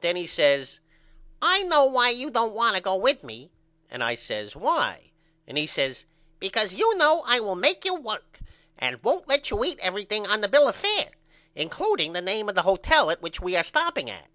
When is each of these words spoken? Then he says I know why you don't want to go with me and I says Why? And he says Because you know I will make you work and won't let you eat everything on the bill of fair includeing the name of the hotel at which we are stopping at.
Then 0.00 0.16
he 0.16 0.26
says 0.26 0.80
I 1.40 1.62
know 1.62 1.84
why 1.84 2.10
you 2.10 2.32
don't 2.32 2.52
want 2.52 2.74
to 2.74 2.82
go 2.82 2.96
with 2.96 3.22
me 3.22 3.52
and 3.88 4.02
I 4.02 4.16
says 4.16 4.56
Why? 4.56 5.12
And 5.46 5.56
he 5.56 5.68
says 5.68 6.04
Because 6.40 6.74
you 6.74 6.96
know 6.96 7.22
I 7.24 7.38
will 7.38 7.54
make 7.54 7.84
you 7.84 7.94
work 7.94 8.40
and 8.76 9.00
won't 9.04 9.28
let 9.28 9.50
you 9.50 9.62
eat 9.64 9.78
everything 9.78 10.26
on 10.26 10.40
the 10.40 10.48
bill 10.48 10.66
of 10.66 10.74
fair 10.74 11.12
includeing 11.54 12.12
the 12.12 12.20
name 12.20 12.48
of 12.48 12.56
the 12.56 12.62
hotel 12.62 13.08
at 13.08 13.22
which 13.22 13.40
we 13.40 13.54
are 13.54 13.62
stopping 13.62 14.10
at. 14.10 14.26